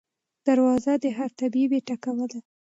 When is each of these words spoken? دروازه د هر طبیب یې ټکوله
دروازه 0.47 0.93
د 1.03 1.05
هر 1.17 1.29
طبیب 1.39 1.69
یې 1.75 1.81
ټکوله 1.87 2.39